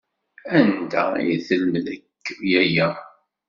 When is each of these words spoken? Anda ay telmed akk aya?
Anda 0.57 1.03
ay 1.19 1.31
telmed 1.47 1.85
akk 1.95 2.25
aya? 2.61 2.87